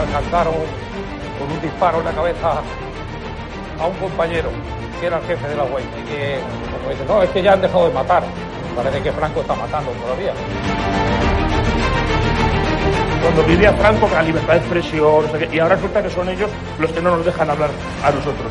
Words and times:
Alcanzaron 0.00 0.54
con 1.38 1.50
un 1.50 1.60
disparo 1.60 1.98
en 1.98 2.04
la 2.06 2.12
cabeza 2.12 2.62
a 3.80 3.86
un 3.86 3.94
compañero 3.96 4.50
que 5.00 5.06
era 5.06 5.18
el 5.18 5.24
jefe 5.24 5.48
de 5.48 5.56
la 5.56 5.64
UEI 5.64 5.84
y 5.84 6.08
que 6.08 6.40
como 6.82 6.90
dice, 6.90 7.04
no, 7.06 7.22
es 7.22 7.30
que 7.30 7.42
ya 7.42 7.52
han 7.52 7.60
dejado 7.60 7.88
de 7.88 7.94
matar. 7.94 8.22
Parece 8.74 9.02
que 9.02 9.12
Franco 9.12 9.40
está 9.40 9.54
matando 9.54 9.90
todavía. 9.92 10.32
Cuando 13.22 13.42
vivía 13.44 13.72
Franco 13.74 14.06
con 14.06 14.14
la 14.14 14.22
libertad 14.22 14.54
de 14.54 14.58
expresión, 14.58 15.24
y 15.52 15.58
ahora 15.58 15.76
resulta 15.76 16.02
que 16.02 16.10
son 16.10 16.28
ellos 16.28 16.50
los 16.78 16.90
que 16.90 17.00
no 17.00 17.16
nos 17.16 17.24
dejan 17.24 17.50
hablar 17.50 17.70
a 18.02 18.10
nosotros. 18.10 18.50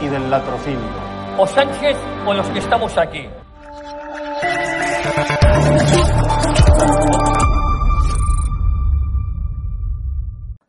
y 0.00 0.08
del 0.08 0.30
latrocinio. 0.30 0.88
O 1.38 1.46
Sánchez 1.46 1.96
o 2.26 2.34
los 2.34 2.46
que 2.48 2.58
estamos 2.58 2.96
aquí. 2.96 3.28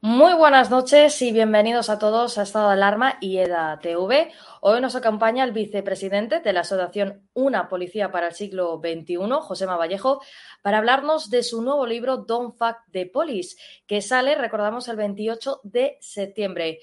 Muy 0.02 0.34
buenas 0.34 0.70
noches 0.70 1.22
y 1.22 1.32
bienvenidos 1.32 1.90
a 1.90 1.98
todos 1.98 2.38
a 2.38 2.44
Estado 2.44 2.68
de 2.68 2.74
Alarma 2.74 3.18
y 3.22 3.38
EDA 3.38 3.80
TV. 3.80 4.32
Hoy 4.60 4.82
nos 4.82 4.96
acompaña 4.96 5.44
el 5.44 5.52
vicepresidente 5.52 6.42
de 6.42 6.54
la 6.54 6.62
Asociación 6.62 7.30
Una 7.34 7.70
Policía 7.70 8.12
para 8.12 8.28
el 8.28 8.34
Siglo 8.34 8.82
XXI, 8.84 9.18
Josema 9.42 9.78
Vallejo, 9.78 10.22
para 10.62 10.80
hablarnos 10.80 11.30
de 11.30 11.44
su 11.44 11.62
nuevo 11.62 11.86
libro 11.86 12.18
Don't 12.18 12.56
Fuck 12.58 12.78
the 12.92 13.06
Police, 13.06 13.56
que 13.88 14.02
sale, 14.02 14.36
recordamos, 14.36 14.88
el 14.90 14.98
28 14.98 15.62
de 15.64 15.98
septiembre. 16.02 16.80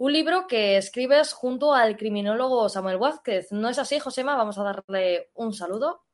Un 0.00 0.14
libro 0.14 0.46
que 0.46 0.78
escribes 0.78 1.34
junto 1.34 1.74
al 1.74 1.98
criminólogo 1.98 2.70
Samuel 2.70 2.96
Vázquez. 2.96 3.52
¿No 3.52 3.68
es 3.68 3.78
así, 3.78 3.98
Josema? 3.98 4.34
Vamos 4.34 4.56
a 4.56 4.62
darle 4.62 5.28
un 5.34 5.52
saludo. 5.52 6.04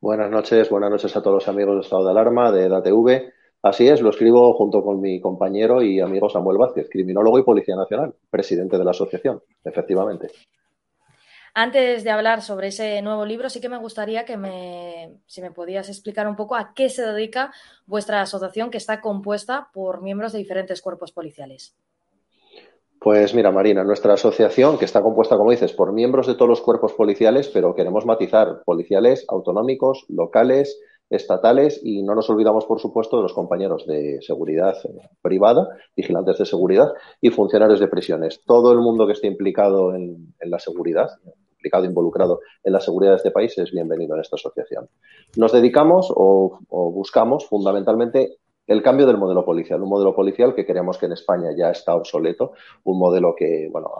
Buenas 0.00 0.30
noches, 0.30 0.70
buenas 0.70 0.92
noches 0.92 1.16
a 1.16 1.22
todos 1.22 1.42
los 1.42 1.48
amigos 1.48 1.74
de 1.74 1.80
Estado 1.80 2.04
de 2.04 2.10
Alarma, 2.12 2.52
de 2.52 2.66
EDATV. 2.66 3.32
Así 3.62 3.88
es, 3.88 4.00
lo 4.00 4.10
escribo 4.10 4.54
junto 4.54 4.84
con 4.84 5.00
mi 5.00 5.20
compañero 5.20 5.82
y 5.82 5.98
amigo 5.98 6.30
Samuel 6.30 6.58
Vázquez, 6.58 6.88
criminólogo 6.88 7.40
y 7.40 7.42
policía 7.42 7.74
nacional, 7.74 8.14
presidente 8.30 8.78
de 8.78 8.84
la 8.84 8.92
asociación, 8.92 9.42
efectivamente. 9.64 10.30
Antes 11.52 12.04
de 12.04 12.10
hablar 12.12 12.42
sobre 12.42 12.68
ese 12.68 13.02
nuevo 13.02 13.26
libro, 13.26 13.50
sí 13.50 13.60
que 13.60 13.68
me 13.68 13.78
gustaría 13.78 14.24
que 14.24 14.36
me, 14.36 15.18
si 15.26 15.42
me 15.42 15.50
podías 15.50 15.88
explicar 15.88 16.28
un 16.28 16.36
poco 16.36 16.54
a 16.54 16.74
qué 16.74 16.90
se 16.90 17.02
dedica 17.04 17.52
vuestra 17.86 18.20
asociación, 18.20 18.70
que 18.70 18.78
está 18.78 19.00
compuesta 19.00 19.68
por 19.72 20.00
miembros 20.00 20.32
de 20.32 20.38
diferentes 20.38 20.80
cuerpos 20.80 21.10
policiales. 21.10 21.74
Pues 23.00 23.34
mira, 23.34 23.52
Marina, 23.52 23.84
nuestra 23.84 24.14
asociación, 24.14 24.78
que 24.78 24.84
está 24.84 25.02
compuesta, 25.02 25.36
como 25.36 25.50
dices, 25.50 25.72
por 25.72 25.92
miembros 25.92 26.26
de 26.26 26.34
todos 26.34 26.48
los 26.48 26.60
cuerpos 26.60 26.92
policiales, 26.94 27.48
pero 27.48 27.74
queremos 27.74 28.06
matizar 28.06 28.62
policiales 28.64 29.24
autonómicos, 29.28 30.06
locales, 30.08 30.80
estatales 31.10 31.80
y 31.84 32.02
no 32.02 32.14
nos 32.14 32.28
olvidamos, 32.30 32.64
por 32.64 32.80
supuesto, 32.80 33.18
de 33.18 33.22
los 33.22 33.32
compañeros 33.32 33.86
de 33.86 34.20
seguridad 34.22 34.74
privada, 35.22 35.68
vigilantes 35.94 36.38
de 36.38 36.46
seguridad 36.46 36.92
y 37.20 37.30
funcionarios 37.30 37.80
de 37.80 37.88
prisiones. 37.88 38.42
Todo 38.44 38.72
el 38.72 38.78
mundo 38.78 39.06
que 39.06 39.12
esté 39.12 39.26
implicado 39.26 39.94
en, 39.94 40.34
la 40.40 40.58
seguridad, 40.58 41.10
implicado, 41.52 41.84
involucrado 41.84 42.40
en 42.64 42.72
la 42.72 42.80
seguridad 42.80 43.12
de 43.12 43.18
este 43.18 43.30
país, 43.30 43.56
es 43.58 43.70
bienvenido 43.70 44.14
en 44.14 44.22
esta 44.22 44.36
asociación. 44.36 44.88
Nos 45.36 45.52
dedicamos 45.52 46.12
o 46.14 46.58
buscamos 46.70 47.46
fundamentalmente 47.46 48.38
el 48.66 48.82
cambio 48.82 49.06
del 49.06 49.18
modelo 49.18 49.44
policial, 49.44 49.82
un 49.82 49.88
modelo 49.88 50.14
policial 50.14 50.54
que 50.54 50.66
creemos 50.66 50.98
que 50.98 51.06
en 51.06 51.12
España 51.12 51.50
ya 51.56 51.70
está 51.70 51.94
obsoleto, 51.94 52.52
un 52.84 52.98
modelo 52.98 53.34
que, 53.36 53.68
bueno, 53.70 53.90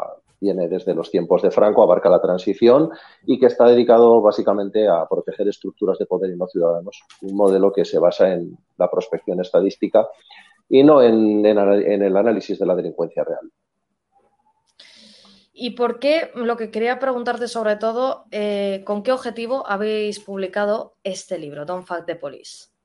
viene 0.41 0.69
desde 0.69 0.95
los 0.95 1.11
tiempos 1.11 1.43
de 1.43 1.51
Franco, 1.51 1.83
abarca 1.83 2.09
la 2.09 2.21
transición 2.21 2.91
y 3.25 3.39
que 3.39 3.47
está 3.47 3.67
dedicado 3.67 4.21
básicamente 4.21 4.89
a 4.89 5.07
proteger 5.09 5.49
estructuras 5.49 5.99
de 5.99 6.07
poder 6.07 6.31
y 6.31 6.37
no 6.37 6.47
ciudadanos. 6.47 7.03
Un 7.23 7.37
modelo 7.37 7.73
que 7.73 7.85
se 7.85 7.99
basa 7.99 8.33
en 8.33 8.57
la 8.77 8.91
prospección 8.91 9.41
estadística 9.41 10.09
y 10.69 10.83
no 10.83 11.01
en, 11.03 11.45
el 11.47 12.17
análisis 12.17 12.59
de 12.59 12.67
la 12.67 12.75
delincuencia 12.75 13.25
real. 13.25 13.51
¿Y 15.59 15.71
por 15.71 15.99
qué? 15.99 16.31
Lo 16.35 16.59
que 16.59 16.71
quería 16.71 16.99
preguntarte 16.99 17.49
sobre 17.49 17.77
todo, 17.77 18.25
eh, 18.31 18.83
¿con 18.85 19.03
qué 19.03 19.13
objetivo 19.13 19.67
habéis 19.67 20.21
publicado 20.21 20.97
este 21.03 21.39
libro, 21.39 21.65
Don't 21.65 21.87
Fuck 21.87 22.05
the 22.05 22.17
Police? 22.17 22.76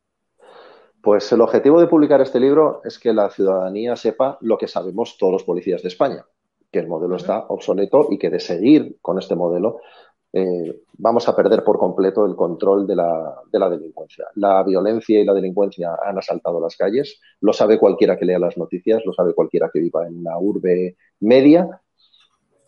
Pues 1.02 1.32
el 1.32 1.42
objetivo 1.42 1.80
de 1.80 1.88
publicar 1.88 2.22
este 2.22 2.40
libro 2.40 2.82
es 2.84 3.00
que 3.00 3.14
la 3.14 3.30
ciudadanía 3.30 3.96
sepa 3.96 4.38
lo 4.42 4.58
que 4.58 4.68
sabemos 4.68 5.18
todos 5.18 5.34
los 5.34 5.44
policías 5.44 5.82
de 5.82 5.88
España, 5.88 6.26
que 6.72 6.80
el 6.80 6.88
modelo 6.88 7.16
está 7.16 7.46
obsoleto 7.48 8.08
y 8.12 8.20
que 8.20 8.30
de 8.30 8.40
seguir 8.40 8.98
con 9.02 9.18
este 9.18 9.36
modelo 9.36 9.80
eh, 10.34 10.82
vamos 10.98 11.28
a 11.28 11.36
perder 11.36 11.64
por 11.64 11.78
completo 11.78 12.26
el 12.26 12.36
control 12.36 12.88
de 12.88 12.96
la, 12.96 13.36
de 13.52 13.60
la, 13.60 13.70
delincuencia. 13.70 14.28
La 14.36 14.64
violencia 14.64 15.20
y 15.20 15.26
la 15.26 15.34
delincuencia 15.34 15.98
han 16.06 16.18
asaltado 16.18 16.62
las 16.62 16.78
calles, 16.78 17.20
lo 17.42 17.52
sabe 17.52 17.80
cualquiera 17.80 18.18
que 18.18 18.26
lea 18.26 18.40
las 18.40 18.58
noticias, 18.58 19.02
lo 19.06 19.12
sabe 19.12 19.34
cualquiera 19.34 19.70
que 19.74 19.80
viva 19.80 20.08
en 20.08 20.24
la 20.24 20.38
urbe 20.38 20.96
media, 21.20 21.82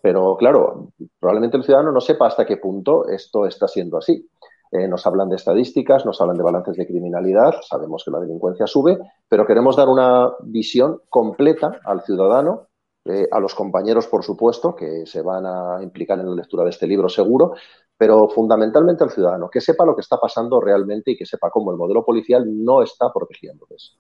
pero 0.02 0.36
claro, 0.36 0.92
probablemente 1.18 1.56
el 1.56 1.64
ciudadano 1.64 1.94
no 1.94 2.02
sepa 2.02 2.28
hasta 2.28 2.46
qué 2.46 2.58
punto 2.58 3.08
esto 3.08 3.46
está 3.46 3.70
siendo 3.70 3.98
así. 3.98 4.28
Eh, 4.75 4.88
nos 4.88 5.06
hablan 5.06 5.29
de 5.29 5.35
estadísticas, 5.35 6.03
nos 6.03 6.19
hablan 6.19 6.35
de 6.35 6.41
balances 6.41 6.75
de 6.75 6.88
criminalidad, 6.88 7.61
sabemos 7.61 8.03
que 8.03 8.09
la 8.09 8.19
delincuencia 8.19 8.66
sube, 8.66 8.97
pero 9.29 9.45
queremos 9.45 9.75
dar 9.75 9.88
una 9.88 10.31
visión 10.41 11.00
completa 11.09 11.79
al 11.85 12.01
ciudadano, 12.01 12.69
eh, 13.06 13.28
a 13.31 13.39
los 13.39 13.53
compañeros, 13.53 14.07
por 14.07 14.23
supuesto, 14.23 14.75
que 14.75 15.06
se 15.06 15.22
van 15.22 15.45
a 15.45 15.84
implicar 15.84 16.19
en 16.19 16.28
la 16.28 16.35
lectura 16.35 16.63
de 16.63 16.72
este 16.72 16.88
libro 16.88 17.07
seguro, 17.07 17.53
pero 17.95 18.28
fundamentalmente 18.29 19.03
al 19.03 19.11
ciudadano, 19.11 19.47
que 19.47 19.61
sepa 19.61 19.85
lo 19.85 19.94
que 19.94 20.01
está 20.01 20.17
pasando 20.17 20.59
realmente 20.59 21.11
y 21.11 21.17
que 21.17 21.28
sepa 21.28 21.51
cómo 21.51 21.69
el 21.69 21.78
modelo 21.78 22.03
policial 22.03 22.44
no 22.47 22.81
está 22.81 23.13
protegiéndoles. 23.13 23.95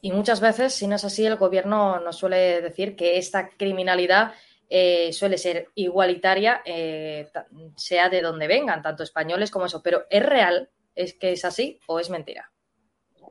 Y 0.00 0.12
muchas 0.12 0.40
veces, 0.40 0.74
si 0.74 0.86
no 0.86 0.94
es 0.94 1.04
así, 1.04 1.26
el 1.26 1.38
gobierno 1.38 1.98
nos 1.98 2.18
suele 2.18 2.62
decir 2.62 2.94
que 2.94 3.18
esta 3.18 3.48
criminalidad 3.48 4.32
eh, 4.68 5.12
suele 5.12 5.38
ser 5.38 5.68
igualitaria, 5.74 6.62
eh, 6.64 7.28
sea 7.76 8.08
de 8.08 8.22
donde 8.22 8.46
vengan, 8.46 8.82
tanto 8.82 9.02
españoles 9.02 9.50
como 9.50 9.66
eso. 9.66 9.82
Pero 9.82 10.02
¿es 10.10 10.24
real? 10.24 10.70
¿Es 10.94 11.14
que 11.14 11.32
es 11.32 11.44
así 11.44 11.80
o 11.86 11.98
es 11.98 12.10
mentira? 12.10 12.50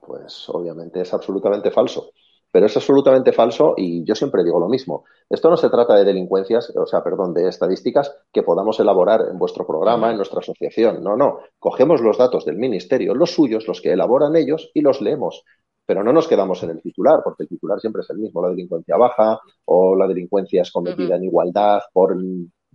Pues 0.06 0.48
obviamente 0.50 1.02
es 1.02 1.14
absolutamente 1.14 1.72
falso. 1.72 2.12
Pero 2.52 2.68
es 2.68 2.78
absolutamente 2.78 3.32
falso 3.32 3.74
y 3.76 4.06
yo 4.06 4.14
siempre 4.14 4.44
digo 4.44 4.60
lo 4.60 4.68
mismo. 4.68 5.06
Esto 5.28 5.50
no 5.50 5.58
se 5.58 5.72
trata 5.72 5.96
de 5.96 6.04
delincuencias, 6.04 6.72
o 6.76 6.86
sea, 6.86 7.04
perdón, 7.04 7.34
de 7.34 7.50
estadísticas 7.50 8.16
que 8.32 8.44
podamos 8.44 8.80
elaborar 8.80 9.22
en 9.32 9.40
vuestro 9.40 9.66
programa, 9.66 10.12
en 10.12 10.18
nuestra 10.18 10.40
asociación. 10.40 11.04
No, 11.04 11.18
no. 11.18 11.40
Cogemos 11.58 12.00
los 12.02 12.20
datos 12.20 12.46
del 12.46 12.58
ministerio, 12.58 13.16
los 13.16 13.32
suyos, 13.32 13.68
los 13.68 13.82
que 13.82 13.94
elaboran 13.94 14.36
ellos, 14.36 14.70
y 14.76 14.82
los 14.82 15.02
leemos. 15.02 15.44
Pero 15.86 16.04
no 16.04 16.14
nos 16.14 16.28
quedamos 16.28 16.64
en 16.64 16.72
el 16.72 16.82
titular, 16.82 17.22
porque 17.24 17.44
el 17.44 17.50
titular 17.50 17.80
siempre 17.80 18.02
es 18.02 18.10
el 18.10 18.18
mismo, 18.18 18.42
la 18.42 18.50
delincuencia 18.50 18.98
baja 18.98 19.40
o 19.66 19.96
la 19.96 20.08
delincuencia 20.08 20.62
es 20.62 20.72
cometida 20.72 21.08
uh 21.08 21.12
-huh. 21.12 21.16
en 21.18 21.24
igualdad 21.24 21.82
por, 21.92 22.16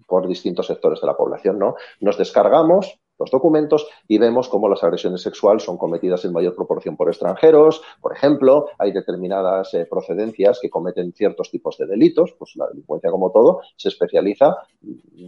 por 0.07 0.27
distintos 0.27 0.67
sectores 0.67 1.01
de 1.01 1.07
la 1.07 1.17
población, 1.17 1.59
¿no? 1.59 1.75
Nos 2.01 2.19
descargamos 2.19 2.99
los 3.19 3.31
documentos 3.31 3.89
y 4.07 4.19
vemos 4.19 4.49
cómo 4.49 4.69
las 4.69 4.83
agresiones 4.83 5.23
sexuales 5.23 5.65
son 5.65 5.77
cometidas 5.77 6.25
en 6.25 6.33
mayor 6.33 6.55
proporción 6.55 6.97
por 6.97 7.09
extranjeros. 7.09 7.83
Por 8.01 8.13
ejemplo, 8.13 8.69
hay 8.79 8.93
determinadas 8.93 9.75
eh, 9.75 9.87
procedencias 9.91 10.61
que 10.61 10.71
cometen 10.71 11.13
ciertos 11.13 11.51
tipos 11.51 11.77
de 11.79 11.87
delitos, 11.87 12.35
pues 12.39 12.53
la 12.57 12.69
delincuencia 12.69 13.11
como 13.11 13.31
todo 13.31 13.61
se 13.77 13.89
especializa 13.89 14.57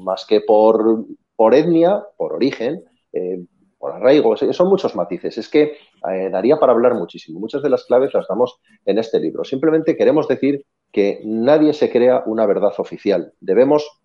más 0.01 0.25
que 0.25 0.41
por, 0.41 1.05
por 1.35 1.55
etnia, 1.55 2.05
por 2.17 2.33
origen, 2.35 2.85
eh, 3.13 3.45
por 3.79 3.93
arraigo, 3.93 4.37
son 4.37 4.69
muchos 4.69 4.95
matices. 4.95 5.39
Es 5.39 5.49
que 5.49 5.79
eh, 6.09 6.31
daría 6.31 6.59
para 6.59 6.73
hablar 6.73 6.95
muchísimo. 6.95 7.41
Muchas 7.41 7.63
de 7.63 7.71
las 7.71 7.85
claves 7.85 8.15
las 8.15 8.27
damos 8.29 8.59
en 8.85 8.99
este 8.99 9.21
libro. 9.21 9.45
Simplemente 9.45 9.97
queremos 9.97 10.29
decir 10.29 10.65
que 10.93 11.21
nadie 11.25 11.73
se 11.73 11.91
crea 11.91 12.23
una 12.27 12.47
verdad 12.47 12.73
oficial. 12.79 13.33
Debemos 13.41 14.01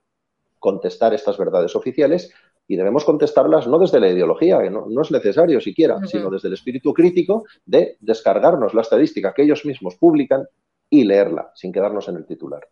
contestar 0.59 1.13
estas 1.13 1.37
verdades 1.37 1.75
oficiales 1.75 2.33
y 2.67 2.75
debemos 2.75 3.05
contestarlas 3.05 3.67
no 3.67 3.77
desde 3.77 3.99
la 3.99 4.09
ideología, 4.09 4.61
que 4.61 4.71
no, 4.71 5.01
es 5.01 5.11
necesario 5.11 5.61
siquiera, 5.61 5.99
sino 6.05 6.29
desde 6.29 6.47
el 6.47 6.55
espíritu 6.55 6.93
crítico 6.93 7.45
de 7.65 7.97
descargarnos 7.99 8.73
la 8.73 8.81
estadística 8.81 9.33
que 9.33 9.43
ellos 9.43 9.65
mismos 9.65 9.95
publican 9.95 10.47
y 10.89 11.03
leerla 11.03 11.51
sin 11.53 11.71
quedarnos 11.71 12.07
en 12.07 12.15
el 12.17 12.25
titular. 12.25 12.67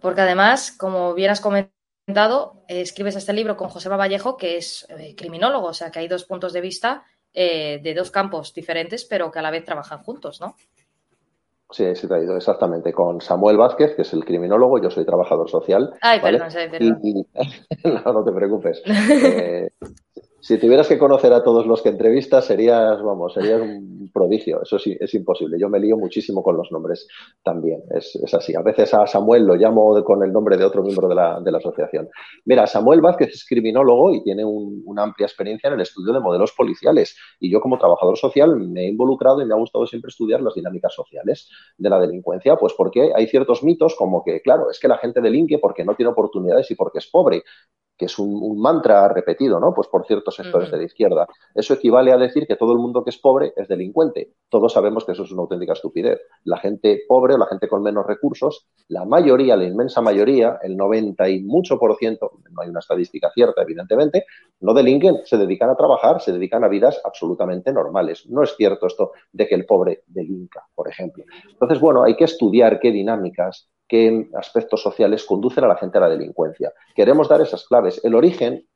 Porque 0.00 0.22
además, 0.22 0.72
como 0.72 1.14
bien 1.14 1.30
has 1.30 1.40
comentado, 1.40 2.64
escribes 2.66 3.14
este 3.14 3.32
libro 3.32 3.56
con 3.56 3.68
José 3.68 3.88
Vallejo, 3.88 4.36
que 4.36 4.56
es 4.56 4.84
eh, 4.90 5.14
criminólogo, 5.16 5.68
o 5.68 5.74
sea 5.74 5.92
que 5.92 6.00
hay 6.00 6.08
dos 6.08 6.24
puntos 6.24 6.52
de 6.52 6.60
vista 6.60 7.04
eh, 7.34 7.80
de 7.82 7.94
dos 7.94 8.10
campos 8.10 8.52
diferentes, 8.54 9.04
pero 9.04 9.30
que 9.30 9.38
a 9.38 9.42
la 9.42 9.50
vez 9.50 9.64
trabajan 9.64 10.02
juntos, 10.02 10.40
¿no? 10.40 10.56
Sí, 11.70 11.96
sí, 11.96 12.06
te 12.06 12.14
ha 12.14 12.18
ido 12.18 12.36
exactamente 12.36 12.92
con 12.92 13.22
Samuel 13.22 13.56
Vázquez, 13.56 13.94
que 13.96 14.02
es 14.02 14.12
el 14.12 14.26
criminólogo, 14.26 14.80
yo 14.82 14.90
soy 14.90 15.06
trabajador 15.06 15.48
social. 15.48 15.94
Ay, 16.02 16.20
perdón, 16.20 16.48
perdón. 16.52 17.00
no, 18.04 18.12
no 18.12 18.24
te 18.24 18.32
preocupes. 18.32 18.82
eh, 18.84 19.70
si 20.42 20.58
tuvieras 20.58 20.88
que 20.88 20.98
conocer 20.98 21.32
a 21.32 21.44
todos 21.44 21.66
los 21.66 21.82
que 21.82 21.90
entrevistas, 21.90 22.46
serías, 22.46 23.00
vamos, 23.00 23.32
serías 23.32 23.60
un 23.60 24.10
prodigio. 24.12 24.60
Eso 24.60 24.76
sí, 24.76 24.96
es 24.98 25.14
imposible. 25.14 25.56
Yo 25.56 25.68
me 25.68 25.78
lío 25.78 25.96
muchísimo 25.96 26.42
con 26.42 26.56
los 26.56 26.72
nombres 26.72 27.06
también. 27.44 27.80
Es, 27.90 28.18
así. 28.34 28.52
A 28.56 28.60
veces 28.60 28.92
a 28.92 29.06
Samuel 29.06 29.46
lo 29.46 29.54
llamo 29.54 30.02
con 30.02 30.20
el 30.24 30.32
nombre 30.32 30.56
de 30.56 30.64
otro 30.64 30.82
miembro 30.82 31.08
de 31.08 31.14
la, 31.14 31.58
asociación. 31.58 32.08
Mira, 32.44 32.66
Samuel 32.66 33.00
Vázquez 33.00 33.28
es 33.28 33.46
criminólogo 33.46 34.12
y 34.12 34.24
tiene 34.24 34.44
una 34.44 35.04
amplia 35.04 35.26
experiencia 35.26 35.68
en 35.68 35.74
el 35.74 35.82
estudio 35.82 36.12
de 36.12 36.18
modelos 36.18 36.50
policiales. 36.50 37.16
Y 37.38 37.48
yo, 37.48 37.60
como 37.60 37.78
trabajador 37.78 38.18
social, 38.18 38.58
me 38.58 38.86
he 38.86 38.88
involucrado 38.88 39.42
y 39.42 39.46
me 39.46 39.54
ha 39.54 39.58
gustado 39.58 39.86
siempre 39.86 40.08
estudiar 40.08 40.42
las 40.42 40.54
dinámicas 40.54 40.92
sociales 40.92 41.48
de 41.78 41.88
la 41.88 42.00
delincuencia, 42.00 42.56
pues 42.56 42.72
porque 42.76 43.12
hay 43.14 43.28
ciertos 43.28 43.62
mitos 43.62 43.94
como 43.94 44.24
que, 44.24 44.40
claro, 44.40 44.72
es 44.72 44.80
que 44.80 44.88
la 44.88 44.98
gente 44.98 45.20
delinque 45.20 45.58
porque 45.58 45.84
no 45.84 45.94
tiene 45.94 46.10
oportunidades 46.10 46.68
y 46.72 46.74
porque 46.74 46.98
es 46.98 47.06
pobre 47.06 47.44
que 47.96 48.06
es 48.06 48.18
un, 48.18 48.60
mantra 48.60 49.08
repetido, 49.08 49.60
¿no? 49.60 49.72
Pues 49.74 49.88
por 49.88 50.06
ciertos 50.06 50.34
sectores 50.34 50.70
de 50.70 50.78
la 50.78 50.84
izquierda. 50.84 51.26
Eso 51.54 51.74
equivale 51.74 52.12
a 52.12 52.16
decir 52.16 52.46
que 52.46 52.56
todo 52.56 52.72
el 52.72 52.78
mundo 52.78 53.04
que 53.04 53.10
es 53.10 53.18
pobre 53.18 53.52
es 53.56 53.68
delincuente. 53.68 54.32
Todos 54.48 54.72
sabemos 54.72 55.04
que 55.04 55.12
eso 55.12 55.24
es 55.24 55.32
una 55.32 55.42
auténtica 55.42 55.72
estupidez. 55.72 56.20
La 56.44 56.58
gente 56.58 57.02
pobre 57.06 57.34
o 57.34 57.38
la 57.38 57.46
gente 57.46 57.68
con 57.68 57.82
menos 57.82 58.06
recursos, 58.06 58.66
la 58.88 59.04
mayoría, 59.04 59.56
la 59.56 59.64
inmensa 59.64 60.00
mayoría, 60.00 60.58
el 60.62 60.76
90 60.76 61.28
y 61.28 61.42
mucho 61.42 61.78
por 61.78 61.96
ciento, 61.96 62.32
no 62.50 62.62
hay 62.62 62.68
una 62.68 62.80
estadística 62.80 63.30
cierta, 63.32 63.62
evidentemente, 63.62 64.26
no 64.60 64.74
delinquen, 64.74 65.20
se 65.24 65.36
dedican 65.36 65.70
a 65.70 65.76
trabajar, 65.76 66.20
se 66.20 66.32
dedican 66.32 66.64
a 66.64 66.68
vidas 66.68 67.00
absolutamente 67.04 67.72
normales. 67.72 68.26
No 68.28 68.42
es 68.42 68.54
cierto 68.56 68.86
esto 68.86 69.12
de 69.32 69.46
que 69.46 69.54
el 69.54 69.66
pobre 69.66 70.02
delinca, 70.06 70.66
por 70.74 70.88
ejemplo. 70.88 71.24
Entonces, 71.48 71.80
bueno, 71.80 72.04
hay 72.04 72.16
que 72.16 72.24
estudiar 72.24 72.80
qué 72.80 72.90
dinámicas 72.90 73.68
qué 73.92 74.30
aspectos 74.34 74.82
sociales 74.82 75.26
conducen 75.26 75.64
a 75.64 75.68
la 75.68 75.76
gente 75.76 75.98
a 75.98 76.00
la 76.00 76.08
delincuencia. 76.08 76.72
Queremos 76.94 77.28
dar 77.28 77.42
esas 77.42 77.66
claves. 77.66 78.00
El 78.02 78.14
origen 78.14 78.66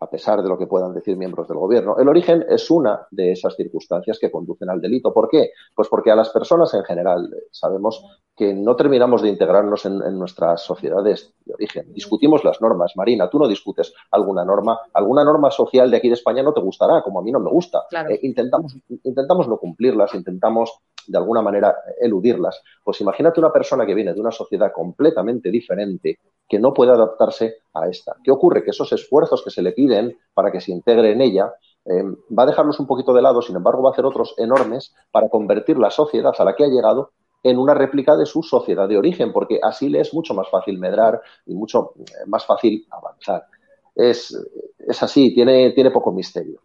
a 0.00 0.10
pesar 0.10 0.42
de 0.42 0.48
lo 0.48 0.58
que 0.58 0.66
puedan 0.66 0.94
decir 0.94 1.16
miembros 1.16 1.46
del 1.48 1.58
gobierno. 1.58 1.96
El 1.98 2.08
origen 2.08 2.44
es 2.48 2.68
una 2.70 3.06
de 3.10 3.32
esas 3.32 3.54
circunstancias 3.54 4.18
que 4.20 4.30
conducen 4.30 4.68
al 4.70 4.80
delito. 4.80 5.12
¿Por 5.12 5.28
qué? 5.28 5.50
Pues 5.74 5.88
porque 5.88 6.10
a 6.10 6.16
las 6.16 6.30
personas 6.30 6.72
en 6.74 6.84
general 6.84 7.32
eh, 7.32 7.46
sabemos 7.52 8.04
que 8.38 8.54
no 8.54 8.76
terminamos 8.76 9.20
de 9.20 9.30
integrarnos 9.30 9.84
en, 9.84 9.98
nuestras 10.16 10.62
sociedades 10.62 11.34
de 11.44 11.54
origen. 11.54 11.92
Discutimos 11.92 12.44
las 12.44 12.60
normas. 12.60 12.92
Marina, 12.94 13.28
tú 13.28 13.36
no 13.40 13.48
discutes 13.48 13.92
alguna 14.12 14.44
norma. 14.44 14.78
Alguna 14.94 15.24
norma 15.24 15.50
social 15.50 15.90
de 15.90 15.96
aquí 15.96 16.08
de 16.08 16.14
España 16.14 16.42
no 16.44 16.52
te 16.52 16.60
gustará, 16.60 17.02
como 17.02 17.18
a 17.18 17.22
mí 17.22 17.32
no 17.32 17.40
me 17.40 17.50
gusta. 17.50 17.82
Eh, 18.08 18.20
intentamos, 18.22 18.76
intentamos 19.02 19.48
no 19.48 19.56
cumplirlas, 19.56 20.14
intentamos 20.14 20.78
de 21.08 21.18
alguna 21.18 21.42
manera 21.42 21.74
eludirlas. 22.00 22.62
Pues 22.84 23.00
imagínate 23.00 23.40
una 23.40 23.52
persona 23.52 23.84
que 23.84 23.94
viene 23.94 24.14
de 24.14 24.20
una 24.20 24.30
sociedad 24.30 24.70
completamente 24.72 25.50
diferente 25.50 26.20
que 26.48 26.60
no 26.60 26.72
puede 26.72 26.92
adaptarse 26.92 27.56
a 27.74 27.88
esta. 27.88 28.14
¿Qué 28.22 28.30
ocurre? 28.30 28.62
Que 28.62 28.70
esos 28.70 28.92
esfuerzos 28.92 29.42
que 29.42 29.50
se 29.50 29.62
le 29.62 29.72
piden 29.72 30.16
para 30.32 30.52
que 30.52 30.60
se 30.60 30.70
integre 30.70 31.10
en 31.10 31.22
ella 31.22 31.52
eh, 31.84 32.04
va 32.38 32.44
a 32.44 32.46
dejarlos 32.46 32.78
un 32.78 32.86
poquito 32.86 33.12
de 33.12 33.22
lado, 33.22 33.42
sin 33.42 33.56
embargo 33.56 33.82
va 33.82 33.90
a 33.90 33.92
hacer 33.92 34.04
otros 34.04 34.34
enormes 34.38 34.94
para 35.10 35.28
convertir 35.28 35.76
la 35.76 35.90
sociedad 35.90 36.34
a 36.38 36.44
la 36.44 36.54
que 36.54 36.64
ha 36.64 36.68
llegado 36.68 37.10
en 37.42 37.58
una 37.58 37.74
réplica 37.74 38.16
de 38.16 38.26
su 38.26 38.42
sociedad 38.42 38.88
de 38.88 38.96
origen, 38.96 39.32
porque 39.32 39.60
así 39.62 39.88
le 39.88 40.00
es 40.00 40.12
mucho 40.12 40.34
más 40.34 40.48
fácil 40.50 40.78
medrar 40.78 41.20
y 41.46 41.54
mucho 41.54 41.94
eh, 41.98 42.04
más 42.26 42.44
fácil 42.44 42.86
avanzar. 42.90 43.46
Es, 43.94 44.36
es 44.78 45.02
así, 45.02 45.34
tiene, 45.34 45.72
tiene 45.72 45.90
poco 45.90 46.12
misterio. 46.12 46.60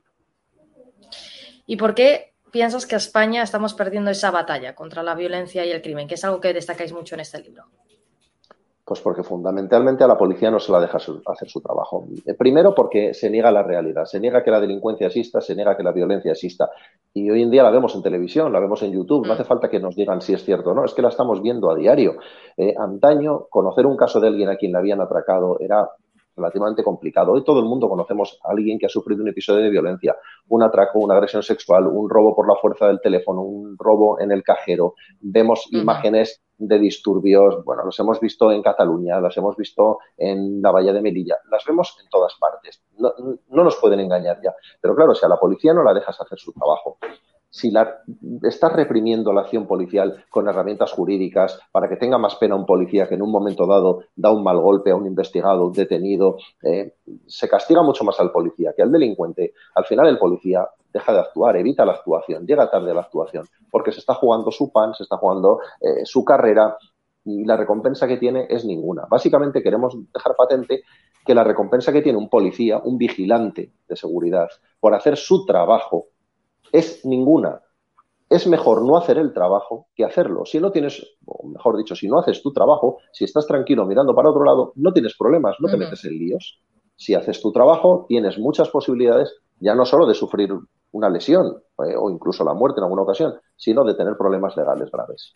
¿Y 1.66 1.78
por 1.78 1.96
qué 1.96 2.34
piensas 2.52 2.86
que 2.86 2.96
España 2.96 3.44
estamos 3.44 3.74
perdiendo 3.74 4.12
esa 4.12 4.32
batalla 4.32 4.76
contra 4.76 5.02
la 5.04 5.16
violencia 5.16 5.66
y 5.66 5.72
el 5.72 5.82
crimen, 5.82 6.08
que 6.08 6.16
es 6.16 6.24
algo 6.24 6.40
que 6.40 6.54
destacáis 6.54 6.94
mucho 6.94 7.16
en 7.16 7.22
este 7.22 7.42
libro? 7.42 7.66
Pues 8.86 9.00
porque 9.00 9.24
fundamentalmente 9.24 10.04
a 10.04 10.08
la 10.08 10.18
policía 10.18 10.52
no 10.52 10.60
se 10.60 10.72
la 10.72 10.82
deja 10.82 10.98
hacer 10.98 11.50
su 11.50 11.62
trabajo. 11.62 12.06
Eh, 12.26 12.34
primero 12.34 12.76
porque 12.76 13.14
se 13.14 13.30
niega 13.30 13.50
la 13.50 13.64
realidad, 13.64 14.06
se 14.06 14.20
niega 14.20 14.44
que 14.44 14.52
la 14.52 14.60
delincuencia 14.60 15.08
exista, 15.08 15.40
se 15.40 15.56
niega 15.56 15.78
que 15.78 15.84
la 15.84 15.94
violencia 15.94 16.34
exista. 16.34 16.70
Y 17.16 17.30
hoy 17.30 17.44
en 17.44 17.52
día 17.52 17.62
la 17.62 17.70
vemos 17.70 17.94
en 17.94 18.02
televisión, 18.02 18.52
la 18.52 18.60
vemos 18.60 18.82
en 18.82 18.92
YouTube, 18.92 19.28
no 19.28 19.34
mm. 19.34 19.36
hace 19.36 19.44
falta 19.44 19.70
que 19.70 19.80
nos 19.80 19.96
digan 19.96 20.22
si 20.22 20.34
es 20.34 20.44
cierto 20.44 20.72
o 20.72 20.74
no, 20.74 20.84
es 20.84 20.94
que 20.94 21.02
la 21.04 21.10
estamos 21.10 21.42
viendo 21.42 21.70
a 21.70 21.76
diario. 21.76 22.16
Eh, 22.58 22.74
antaño, 22.78 23.46
conocer 23.50 23.86
un 23.86 23.96
caso 23.96 24.20
de 24.20 24.28
alguien 24.28 24.50
a 24.50 24.56
quien 24.56 24.72
le 24.72 24.80
habían 24.80 25.00
atracado 25.00 25.58
era 25.60 25.88
relativamente 26.36 26.84
complicado. 26.84 27.32
Hoy 27.34 27.44
todo 27.44 27.60
el 27.60 27.66
mundo 27.66 27.90
conocemos 27.90 28.40
a 28.44 28.52
alguien 28.52 28.80
que 28.80 28.86
ha 28.86 28.90
sufrido 28.90 29.22
un 29.22 29.30
episodio 29.30 29.64
de 29.64 29.70
violencia, 29.70 30.16
un 30.50 30.64
atraco, 30.64 31.00
una 31.00 31.16
agresión 31.16 31.44
sexual, 31.44 31.88
un 31.88 32.10
robo 32.10 32.36
por 32.36 32.48
la 32.48 32.56
fuerza 32.56 32.88
del 32.88 33.02
teléfono, 33.02 33.42
un 33.42 33.78
robo 33.78 34.20
en 34.20 34.32
el 34.32 34.44
cajero. 34.44 34.96
Vemos 35.22 35.68
imágenes 35.72 36.42
de 36.58 36.80
disturbios, 36.80 37.64
bueno, 37.66 37.84
los 37.84 38.00
hemos 38.00 38.20
visto 38.20 38.52
en 38.52 38.62
Cataluña, 38.62 39.20
las 39.20 39.36
hemos 39.38 39.58
visto 39.58 40.00
en 40.18 40.62
la 40.62 40.72
Bahía 40.72 40.94
de 40.94 41.02
Melilla, 41.02 41.38
las 41.50 41.66
vemos 41.66 41.98
en 42.02 42.10
todas 42.10 42.36
partes. 42.40 42.84
No, 42.98 43.14
no 43.50 43.64
nos 43.64 43.76
pueden 43.78 44.00
engañar 44.00 44.40
ya. 44.42 44.54
Pero 44.80 44.96
claro, 44.96 45.14
si 45.14 45.26
a 45.26 45.30
la 45.30 45.38
policía 45.38 45.74
no 45.74 45.84
la 45.84 45.94
dejas 45.94 46.20
hacer 46.22 46.38
su 46.38 46.54
trabajo, 46.54 46.98
si 47.54 47.70
la, 47.70 48.02
estás 48.42 48.74
reprimiendo 48.74 49.32
la 49.32 49.42
acción 49.42 49.68
policial 49.68 50.26
con 50.32 50.48
herramientas 50.48 50.92
jurídicas 50.92 51.60
para 51.72 51.88
que 51.88 51.98
tenga 51.98 52.18
más 52.18 52.36
pena 52.38 52.56
un 52.56 52.66
policía 52.66 53.08
que 53.08 53.14
en 53.14 53.22
un 53.22 53.32
momento 53.32 53.68
dado 53.68 54.06
da 54.16 54.32
un 54.32 54.44
mal 54.44 54.60
golpe 54.60 54.90
a 54.90 54.96
un 54.96 55.06
investigado, 55.06 55.68
un 55.68 55.72
detenido, 55.72 56.38
eh, 56.64 56.96
se 57.28 57.48
castiga 57.48 57.84
mucho 57.84 58.04
más 58.04 58.20
al 58.20 58.32
policía 58.32 58.74
que 58.76 58.82
al 58.82 58.92
delincuente. 58.92 59.54
Al 59.76 59.86
final 59.86 60.08
el 60.08 60.18
policía 60.18 60.68
deja 60.92 61.14
de 61.14 61.20
actuar, 61.20 61.56
evita 61.56 61.86
la 61.86 61.92
actuación, 61.92 62.48
llega 62.48 62.72
tarde 62.72 62.90
a 62.90 62.96
la 62.96 63.02
actuación, 63.02 63.46
porque 63.70 63.92
se 63.92 64.00
está 64.00 64.16
jugando 64.16 64.50
su 64.50 64.72
pan, 64.72 64.96
se 64.96 65.04
está 65.04 65.18
jugando 65.18 65.60
eh, 65.80 66.06
su 66.06 66.26
carrera 66.26 66.76
y 67.24 67.46
la 67.46 67.56
recompensa 67.56 68.08
que 68.08 68.18
tiene 68.18 68.48
es 68.50 68.66
ninguna. 68.66 69.04
Básicamente 69.08 69.62
queremos 69.62 69.96
dejar 70.12 70.36
patente 70.36 70.82
que 71.24 71.36
la 71.36 71.44
recompensa 71.44 71.94
que 71.94 72.02
tiene 72.02 72.18
un 72.18 72.30
policía, 72.30 72.80
un 72.84 72.98
vigilante 72.98 73.74
de 73.88 73.96
seguridad, 73.96 74.50
por 74.80 74.96
hacer 74.96 75.18
su 75.18 75.46
trabajo, 75.46 76.08
es 76.72 77.06
ninguna. 77.06 77.62
Es 78.30 78.48
mejor 78.48 78.84
no 78.84 78.98
hacer 78.98 79.18
el 79.18 79.34
trabajo 79.34 79.88
que 79.96 80.06
hacerlo. 80.06 80.46
Si 80.46 80.60
no 80.60 80.72
tienes, 80.72 81.06
o 81.26 81.48
mejor 81.48 81.78
dicho, 81.78 81.96
si 81.96 82.08
no 82.08 82.20
haces 82.20 82.42
tu 82.42 82.52
trabajo, 82.52 82.98
si 83.12 83.26
estás 83.26 83.46
tranquilo 83.46 83.86
mirando 83.86 84.16
para 84.16 84.30
otro 84.30 84.44
lado, 84.44 84.74
no 84.76 84.92
tienes 84.92 85.16
problemas, 85.18 85.56
no 85.60 85.70
te 85.70 85.78
metes 85.78 86.04
en 86.06 86.18
líos. 86.18 86.62
Si 86.96 87.14
haces 87.14 87.42
tu 87.42 87.52
trabajo, 87.52 88.06
tienes 88.08 88.40
muchas 88.40 88.70
posibilidades 88.70 89.36
ya 89.60 89.76
no 89.76 89.86
solo 89.86 90.06
de 90.06 90.14
sufrir 90.14 90.52
una 90.92 91.10
lesión 91.10 91.64
eh, 91.86 91.96
o 91.98 92.10
incluso 92.10 92.44
la 92.44 92.54
muerte 92.54 92.80
en 92.80 92.84
alguna 92.84 93.04
ocasión, 93.04 93.34
sino 93.56 93.84
de 93.84 93.96
tener 93.96 94.16
problemas 94.18 94.56
legales 94.58 94.92
graves. 94.92 95.34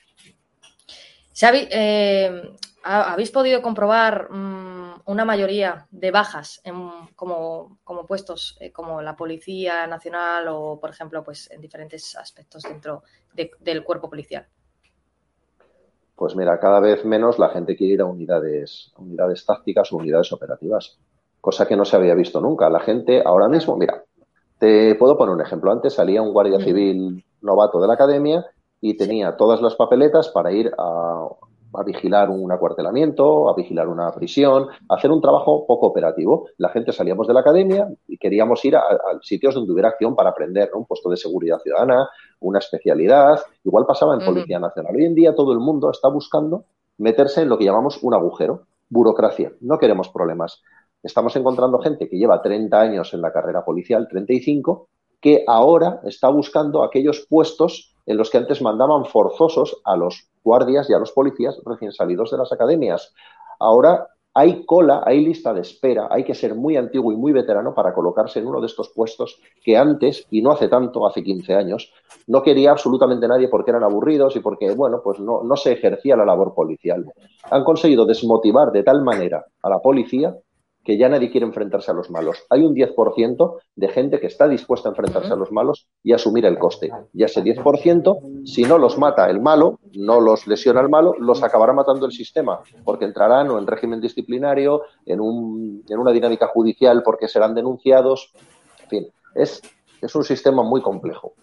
Xavi, 1.39 1.67
eh, 1.71 2.41
¿habéis 2.83 3.31
podido 3.31 3.61
comprobar 3.61 4.29
mm, 4.31 5.01
una 5.05 5.25
mayoría 5.25 5.87
de 5.91 6.11
bajas 6.11 6.61
en, 6.63 6.89
como, 7.15 7.56
puestos 8.05 8.57
eh, 8.59 8.71
como 8.71 9.01
la 9.01 9.15
Policía 9.15 9.87
Nacional 9.87 10.47
o, 10.49 10.79
por 10.79 10.89
ejemplo, 10.89 11.23
pues 11.23 11.49
en 11.51 11.61
diferentes 11.61 12.15
aspectos 12.15 12.63
dentro 12.63 13.03
del 13.33 13.83
cuerpo 13.83 14.09
policial? 14.09 14.47
Pues 16.15 16.35
mira, 16.35 16.59
cada 16.59 16.79
vez 16.79 17.05
menos 17.05 17.37
la 17.37 17.49
gente 17.49 17.75
quiere 17.75 17.93
ir 17.93 18.01
a 18.01 18.05
unidades, 18.05 18.91
unidades 18.97 19.45
tácticas 19.45 19.91
o 19.91 19.97
unidades 19.97 20.33
operativas, 20.33 20.97
cosa 21.39 21.67
que 21.67 21.77
no 21.77 21.85
se 21.85 21.95
había 21.95 22.15
visto 22.15 22.41
nunca. 22.41 22.69
La 22.69 22.79
gente 22.79 23.21
ahora 23.23 23.47
mismo, 23.47 23.77
mira, 23.77 24.03
te 24.57 24.95
puedo 24.95 25.17
poner 25.17 25.35
un 25.35 25.41
ejemplo. 25.41 25.71
Antes 25.71 25.93
salía 25.93 26.21
un 26.21 26.33
guardia 26.33 26.59
civil 26.59 27.23
novato 27.41 27.79
de 27.79 27.87
la 27.87 27.93
academia 27.93 28.45
y 28.81 28.97
tenía 28.97 29.37
todas 29.37 29.61
las 29.61 29.75
papeletas 29.75 30.29
para 30.29 30.51
ir 30.51 30.71
a, 30.77 31.27
vigilar 31.83 32.29
un 32.29 32.51
acuartelamiento, 32.51 33.49
a 33.49 33.55
vigilar 33.55 33.87
una 33.87 34.11
prisión, 34.11 34.67
a 34.89 34.95
hacer 34.95 35.11
un 35.11 35.21
trabajo 35.21 35.65
poco 35.65 35.87
operativo. 35.87 36.49
La 36.57 36.69
gente 36.69 36.91
salíamos 36.91 37.27
de 37.27 37.33
la 37.33 37.41
academia 37.41 37.87
y 38.07 38.17
queríamos 38.17 38.63
ir 38.65 38.75
a, 38.75 38.83
sitios 39.21 39.55
donde 39.55 39.71
hubiera 39.73 39.89
acción 39.89 40.15
para 40.15 40.29
aprender, 40.29 40.71
un 40.73 40.85
puesto 40.85 41.09
de 41.09 41.17
seguridad 41.17 41.59
ciudadana, 41.59 42.09
una 42.39 42.59
especialidad. 42.59 43.39
Igual 43.63 43.85
pasaba 43.85 44.15
en 44.15 44.25
Policía 44.25 44.59
Nacional. 44.59 44.95
Hoy 44.95 45.05
en 45.05 45.15
día 45.15 45.35
todo 45.35 45.53
el 45.53 45.59
mundo 45.59 45.89
está 45.89 46.09
buscando 46.09 46.65
meterse 46.97 47.41
en 47.41 47.49
lo 47.49 47.57
que 47.57 47.65
llamamos 47.65 48.01
un 48.01 48.13
agujero, 48.13 48.63
burocracia. 48.89 49.51
No 49.61 49.77
queremos 49.77 50.09
problemas. 50.09 50.61
Estamos 51.03 51.35
encontrando 51.35 51.79
gente 51.79 52.09
que 52.09 52.17
lleva 52.17 52.41
30 52.41 52.79
años 52.79 53.13
en 53.13 53.21
la 53.21 53.31
carrera 53.31 53.63
policial, 53.63 54.07
35, 54.09 54.89
que 55.21 55.43
ahora 55.47 56.01
está 56.03 56.29
buscando 56.29 56.83
aquellos 56.83 57.25
puestos 57.29 57.95
en 58.05 58.17
los 58.17 58.29
que 58.29 58.37
antes 58.37 58.61
mandaban 58.61 59.05
forzosos 59.05 59.81
a 59.83 59.95
los 59.95 60.29
guardias 60.43 60.89
y 60.89 60.93
a 60.93 60.99
los 60.99 61.11
policías 61.11 61.59
recién 61.65 61.91
salidos 61.91 62.31
de 62.31 62.37
las 62.37 62.51
academias. 62.51 63.13
Ahora 63.59 64.07
hay 64.39 64.65
cola, 64.65 65.01
hay 65.03 65.25
lista 65.25 65.51
de 65.51 65.61
espera, 65.61 66.09
hay 66.11 66.23
que 66.23 66.35
ser 66.35 66.53
muy 66.53 66.77
antiguo 66.77 67.11
y 67.11 67.15
muy 67.15 67.31
veterano 67.31 67.73
para 67.73 67.91
colocarse 67.91 68.37
en 68.37 68.45
uno 68.45 68.61
de 68.61 68.67
estos 68.67 68.89
puestos 68.89 69.41
que 69.63 69.75
antes, 69.75 70.27
y 70.29 70.43
no 70.43 70.51
hace 70.51 70.67
tanto, 70.67 71.07
hace 71.07 71.23
15 71.23 71.55
años, 71.55 71.91
no 72.27 72.43
quería 72.43 72.69
absolutamente 72.69 73.27
nadie 73.27 73.47
porque 73.47 73.71
eran 73.71 73.83
aburridos 73.83 74.35
y 74.35 74.39
porque, 74.39 74.75
bueno, 74.75 75.01
pues 75.03 75.19
no, 75.19 75.41
no 75.41 75.55
se 75.55 75.73
ejercía 75.73 76.15
la 76.15 76.23
labor 76.23 76.53
policial. 76.53 77.11
Han 77.49 77.63
conseguido 77.63 78.05
desmotivar 78.05 78.71
de 78.71 78.83
tal 78.83 79.01
manera 79.01 79.43
a 79.63 79.69
la 79.69 79.79
policía 79.79 80.37
que 80.87 80.97
ya 80.97 81.09
nadie 81.09 81.29
quiere 81.29 81.45
enfrentarse 81.45 81.91
a 81.91 81.93
los 81.93 82.09
malos. 82.09 82.45
Hay 82.49 82.61
un 82.61 82.73
10% 82.73 83.59
de 83.75 83.89
gente 83.89 84.21
que 84.21 84.27
está 84.27 84.47
dispuesta 84.47 84.87
a 84.87 84.91
enfrentarse 84.91 85.33
a 85.33 85.35
los 85.35 85.51
malos 85.51 85.85
y 86.01 86.13
asumir 86.13 86.45
el 86.45 86.57
coste. 86.57 86.89
Y 87.13 87.25
ese 87.25 87.43
10%, 87.43 88.45
si 88.45 88.63
no 88.63 88.77
los 88.77 88.97
mata 88.97 89.29
el 89.29 89.41
malo, 89.41 89.81
no 89.91 90.21
los 90.21 90.47
lesiona 90.47 90.79
el 90.79 90.87
malo, 90.87 91.13
los 91.19 91.43
acabará 91.43 91.73
matando 91.73 92.05
el 92.05 92.13
sistema, 92.13 92.61
porque 92.85 93.03
entrarán 93.03 93.49
o 93.49 93.59
en 93.59 93.67
régimen 93.67 93.99
disciplinario, 93.99 94.83
en, 95.05 95.19
un, 95.19 95.83
en 95.89 95.99
una 95.99 96.11
dinámica 96.11 96.47
judicial 96.47 97.03
porque 97.03 97.27
serán 97.27 97.53
denunciados. 97.53 98.31
En 98.83 98.89
fin, 98.89 99.07
es, 99.35 99.61
es 100.01 100.15
un 100.15 100.23
sistema 100.23 100.63
muy 100.63 100.81
complejo. 100.81 101.33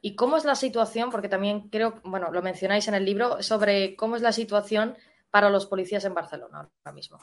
¿Y 0.00 0.16
cómo 0.16 0.36
es 0.36 0.44
la 0.44 0.56
situación? 0.56 1.10
Porque 1.10 1.28
también 1.28 1.68
creo, 1.68 2.00
bueno, 2.02 2.32
lo 2.32 2.42
mencionáis 2.42 2.88
en 2.88 2.94
el 2.94 3.04
libro, 3.04 3.40
sobre 3.40 3.94
cómo 3.94 4.16
es 4.16 4.22
la 4.22 4.32
situación 4.32 4.96
para 5.30 5.48
los 5.48 5.66
policías 5.66 6.04
en 6.04 6.14
Barcelona 6.14 6.68
ahora 6.82 6.92
mismo 6.92 7.20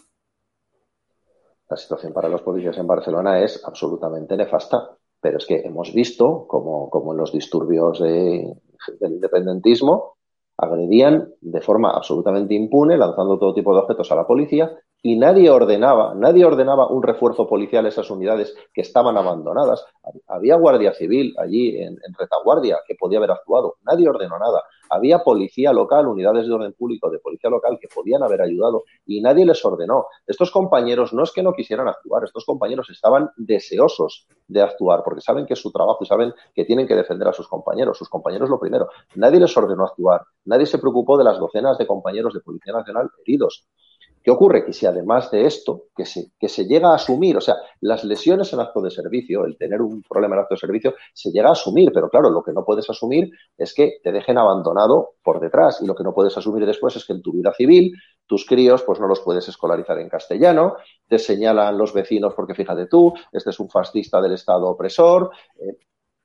la 1.69 1.77
situación 1.77 2.13
para 2.13 2.29
los 2.29 2.41
policías 2.41 2.77
en 2.77 2.87
Barcelona 2.87 3.41
es 3.41 3.63
absolutamente 3.65 4.37
nefasta. 4.37 4.97
Pero 5.19 5.37
es 5.37 5.45
que 5.45 5.61
hemos 5.61 5.93
visto 5.93 6.45
como, 6.47 6.89
como 6.89 7.13
en 7.13 7.17
los 7.17 7.31
disturbios 7.31 7.99
de, 7.99 8.53
del 8.99 9.13
independentismo 9.13 10.15
agredían 10.57 11.33
de 11.41 11.61
forma 11.61 11.91
absolutamente 11.91 12.53
impune, 12.53 12.97
lanzando 12.97 13.37
todo 13.37 13.53
tipo 13.53 13.73
de 13.73 13.81
objetos 13.81 14.11
a 14.11 14.15
la 14.15 14.27
policía, 14.27 14.71
y 15.05 15.15
nadie 15.17 15.51
ordenaba, 15.51 16.15
nadie 16.15 16.45
ordenaba 16.45 16.87
un 16.87 17.03
refuerzo 17.03 17.47
policial 17.47 17.85
a 17.85 17.89
esas 17.89 18.09
unidades 18.09 18.55
que 18.73 18.81
estaban 18.81 19.15
abandonadas. 19.15 19.85
Había 20.25 20.55
guardia 20.55 20.95
civil 20.95 21.35
allí 21.37 21.77
en, 21.77 21.89
en 21.89 22.13
retaguardia 22.17 22.79
que 22.87 22.95
podía 22.95 23.19
haber 23.19 23.29
actuado, 23.29 23.75
nadie 23.83 24.09
ordenó 24.09 24.39
nada. 24.39 24.63
Había 24.89 25.19
policía 25.19 25.73
local, 25.73 26.07
unidades 26.07 26.47
de 26.47 26.53
orden 26.53 26.73
público 26.73 27.09
de 27.09 27.19
policía 27.19 27.49
local 27.49 27.77
que 27.79 27.87
podían 27.87 28.23
haber 28.23 28.41
ayudado 28.41 28.83
y 29.05 29.21
nadie 29.21 29.45
les 29.45 29.63
ordenó. 29.63 30.07
Estos 30.25 30.51
compañeros 30.51 31.13
no 31.13 31.23
es 31.23 31.31
que 31.31 31.43
no 31.43 31.53
quisieran 31.53 31.87
actuar, 31.87 32.23
estos 32.23 32.45
compañeros 32.45 32.89
estaban 32.89 33.29
deseosos 33.37 34.27
de 34.47 34.61
actuar 34.61 35.03
porque 35.03 35.21
saben 35.21 35.45
que 35.45 35.53
es 35.53 35.61
su 35.61 35.71
trabajo 35.71 35.99
y 36.01 36.05
saben 36.07 36.33
que 36.53 36.65
tienen 36.65 36.87
que 36.87 36.95
defender 36.95 37.27
a 37.27 37.33
sus 37.33 37.47
compañeros. 37.47 37.97
Sus 37.97 38.09
compañeros 38.09 38.49
lo 38.49 38.59
primero. 38.59 38.89
Nadie 39.15 39.39
les 39.39 39.55
ordenó 39.57 39.85
actuar, 39.85 40.21
nadie 40.45 40.65
se 40.65 40.77
preocupó 40.77 41.17
de 41.17 41.23
las 41.23 41.39
docenas 41.39 41.77
de 41.77 41.87
compañeros 41.87 42.33
de 42.33 42.41
Policía 42.41 42.73
Nacional 42.73 43.09
heridos. 43.25 43.67
¿Qué 44.25 44.31
ocurre? 44.31 44.65
Que 44.65 44.73
si 44.73 44.87
además 44.87 45.29
de 45.29 45.45
esto, 45.45 45.83
que 45.95 46.03
se, 46.03 46.31
que 46.39 46.49
se 46.49 46.65
llega 46.65 46.89
a 46.89 46.95
asumir, 46.95 47.37
o 47.37 47.41
sea, 47.41 47.57
las 47.81 48.03
lesiones 48.03 48.51
en 48.53 48.59
acto 48.59 48.81
de 48.81 48.89
servicio, 48.89 49.45
el 49.45 49.55
tener 49.55 49.83
un 49.83 50.01
problema 50.01 50.33
en 50.35 50.41
acto 50.41 50.55
de 50.55 50.61
servicio, 50.61 50.95
se 51.13 51.29
llega 51.29 51.49
a 51.49 51.51
asumir, 51.51 51.91
pero 51.93 52.09
claro, 52.09 52.31
lo 52.31 52.41
que 52.41 52.51
no 52.51 52.65
puedes 52.65 52.89
asumir 52.89 53.29
es 53.55 53.71
que 53.75 53.99
te 54.01 54.11
dejen 54.11 54.39
abandonado 54.39 55.11
por 55.21 55.39
detrás 55.39 55.79
y 55.83 55.85
lo 55.85 55.93
que 55.93 56.03
no 56.03 56.11
puedes 56.11 56.35
asumir 56.35 56.65
después 56.65 56.95
es 56.95 57.05
que 57.05 57.13
en 57.13 57.21
tu 57.21 57.33
vida 57.33 57.53
civil 57.53 57.93
tus 58.25 58.47
críos 58.47 58.81
pues 58.81 58.99
no 58.99 59.07
los 59.07 59.19
puedes 59.19 59.47
escolarizar 59.47 59.99
en 59.99 60.09
castellano, 60.09 60.77
te 61.07 61.19
señalan 61.19 61.77
los 61.77 61.93
vecinos 61.93 62.33
porque 62.33 62.55
fíjate 62.55 62.87
tú, 62.87 63.13
este 63.31 63.51
es 63.51 63.59
un 63.59 63.69
fascista 63.69 64.19
del 64.21 64.33
Estado 64.33 64.67
opresor. 64.67 65.29
Eh, 65.59 65.77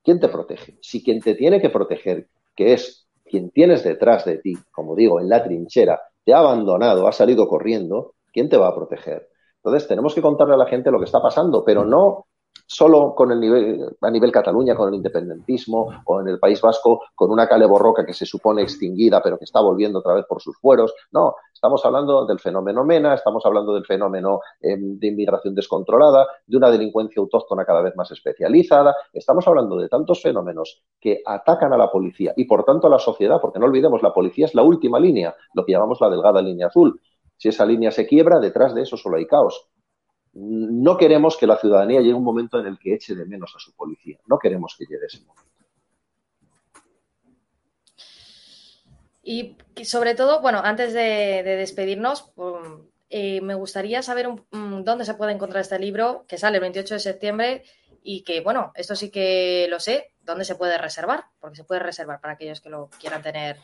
¿Quién 0.02 0.18
te 0.18 0.28
protege? 0.28 0.78
Si 0.80 1.04
quien 1.04 1.20
te 1.20 1.34
tiene 1.34 1.60
que 1.60 1.68
proteger, 1.68 2.28
que 2.56 2.72
es 2.72 3.06
quien 3.22 3.50
tienes 3.50 3.84
detrás 3.84 4.24
de 4.24 4.38
ti, 4.38 4.54
como 4.70 4.96
digo, 4.96 5.20
en 5.20 5.28
la 5.28 5.44
trinchera, 5.44 6.00
ha 6.32 6.38
abandonado, 6.38 7.06
ha 7.06 7.12
salido 7.12 7.48
corriendo, 7.48 8.14
¿quién 8.32 8.48
te 8.48 8.56
va 8.56 8.68
a 8.68 8.74
proteger? 8.74 9.28
Entonces 9.62 9.88
tenemos 9.88 10.14
que 10.14 10.22
contarle 10.22 10.54
a 10.54 10.58
la 10.58 10.66
gente 10.66 10.90
lo 10.90 10.98
que 10.98 11.04
está 11.04 11.20
pasando, 11.20 11.64
pero 11.64 11.84
no 11.84 12.26
solo 12.70 13.16
con 13.16 13.32
el 13.32 13.40
nivel, 13.40 13.96
a 14.00 14.10
nivel 14.12 14.30
Cataluña, 14.30 14.76
con 14.76 14.88
el 14.88 14.94
independentismo, 14.94 15.88
o 16.04 16.20
en 16.20 16.28
el 16.28 16.38
País 16.38 16.60
Vasco, 16.60 17.02
con 17.16 17.32
una 17.32 17.48
cale 17.48 17.66
borroca 17.66 18.06
que 18.06 18.14
se 18.14 18.24
supone 18.24 18.62
extinguida, 18.62 19.20
pero 19.20 19.36
que 19.38 19.44
está 19.44 19.60
volviendo 19.60 19.98
otra 19.98 20.14
vez 20.14 20.24
por 20.24 20.40
sus 20.40 20.56
fueros. 20.56 20.94
No, 21.10 21.34
estamos 21.52 21.84
hablando 21.84 22.24
del 22.26 22.38
fenómeno 22.38 22.84
MENA, 22.84 23.14
estamos 23.14 23.44
hablando 23.44 23.74
del 23.74 23.84
fenómeno 23.84 24.38
eh, 24.60 24.76
de 24.78 25.06
inmigración 25.08 25.52
descontrolada, 25.52 26.28
de 26.46 26.56
una 26.56 26.70
delincuencia 26.70 27.20
autóctona 27.20 27.64
cada 27.64 27.82
vez 27.82 27.96
más 27.96 28.12
especializada. 28.12 28.94
Estamos 29.12 29.48
hablando 29.48 29.76
de 29.76 29.88
tantos 29.88 30.22
fenómenos 30.22 30.80
que 31.00 31.22
atacan 31.26 31.72
a 31.72 31.76
la 31.76 31.90
policía 31.90 32.34
y, 32.36 32.44
por 32.44 32.62
tanto, 32.62 32.86
a 32.86 32.90
la 32.90 33.00
sociedad, 33.00 33.40
porque 33.40 33.58
no 33.58 33.66
olvidemos, 33.66 34.00
la 34.00 34.14
policía 34.14 34.46
es 34.46 34.54
la 34.54 34.62
última 34.62 35.00
línea, 35.00 35.34
lo 35.54 35.64
que 35.64 35.72
llamamos 35.72 36.00
la 36.00 36.08
delgada 36.08 36.40
línea 36.40 36.68
azul. 36.68 37.00
Si 37.36 37.48
esa 37.48 37.66
línea 37.66 37.90
se 37.90 38.06
quiebra, 38.06 38.38
detrás 38.38 38.76
de 38.76 38.82
eso 38.82 38.96
solo 38.96 39.16
hay 39.16 39.26
caos 39.26 39.70
no 40.32 40.96
queremos 40.96 41.36
que 41.36 41.46
la 41.46 41.56
ciudadanía 41.56 42.00
llegue 42.00 42.12
a 42.12 42.16
un 42.16 42.24
momento 42.24 42.60
en 42.60 42.66
el 42.66 42.78
que 42.78 42.94
eche 42.94 43.14
de 43.14 43.26
menos 43.26 43.52
a 43.56 43.58
su 43.58 43.74
policía. 43.74 44.18
No 44.26 44.38
queremos 44.38 44.76
que 44.78 44.84
llegue 44.84 45.06
ese 45.06 45.20
momento. 45.24 45.50
Y 49.22 49.56
sobre 49.84 50.14
todo, 50.14 50.40
bueno, 50.40 50.60
antes 50.64 50.92
de, 50.92 51.42
despedirnos, 51.44 52.32
um, 52.36 52.86
eh, 53.10 53.40
me 53.40 53.54
gustaría 53.54 54.02
saber 54.02 54.28
dónde 54.50 55.04
se 55.04 55.14
puede 55.14 55.32
encontrar 55.32 55.60
este 55.60 55.78
libro 55.78 56.24
que 56.26 56.38
sale 56.38 56.56
el 56.56 56.62
28 56.62 56.94
de 56.94 57.00
septiembre 57.00 57.64
y 58.02 58.22
que, 58.22 58.40
bueno, 58.40 58.72
esto 58.74 58.96
sí 58.96 59.10
que 59.10 59.66
lo 59.68 59.78
sé, 59.78 60.12
dónde 60.22 60.44
se 60.44 60.54
puede 60.54 60.78
reservar, 60.78 61.24
porque 61.38 61.56
se 61.56 61.64
puede 61.64 61.80
reservar 61.80 62.20
para 62.20 62.34
aquellos 62.34 62.60
que 62.60 62.70
lo 62.70 62.88
quieran 62.98 63.22
tener. 63.22 63.58